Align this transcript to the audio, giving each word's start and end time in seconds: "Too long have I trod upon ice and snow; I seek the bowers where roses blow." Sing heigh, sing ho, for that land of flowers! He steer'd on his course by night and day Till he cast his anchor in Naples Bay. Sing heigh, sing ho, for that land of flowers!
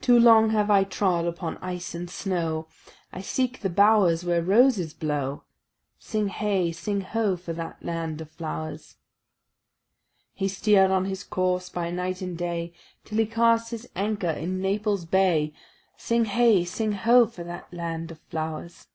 "Too 0.00 0.18
long 0.18 0.48
have 0.52 0.70
I 0.70 0.84
trod 0.84 1.26
upon 1.26 1.58
ice 1.58 1.94
and 1.94 2.08
snow; 2.08 2.66
I 3.12 3.20
seek 3.20 3.60
the 3.60 3.68
bowers 3.68 4.24
where 4.24 4.40
roses 4.40 4.94
blow." 4.94 5.42
Sing 5.98 6.28
heigh, 6.28 6.70
sing 6.70 7.02
ho, 7.02 7.36
for 7.36 7.52
that 7.52 7.82
land 7.84 8.22
of 8.22 8.30
flowers! 8.30 8.96
He 10.32 10.48
steer'd 10.48 10.90
on 10.90 11.04
his 11.04 11.22
course 11.24 11.68
by 11.68 11.90
night 11.90 12.22
and 12.22 12.38
day 12.38 12.72
Till 13.04 13.18
he 13.18 13.26
cast 13.26 13.70
his 13.70 13.86
anchor 13.94 14.30
in 14.30 14.62
Naples 14.62 15.04
Bay. 15.04 15.52
Sing 15.98 16.24
heigh, 16.24 16.64
sing 16.64 16.92
ho, 16.92 17.26
for 17.26 17.44
that 17.44 17.70
land 17.70 18.10
of 18.10 18.20
flowers! 18.20 18.86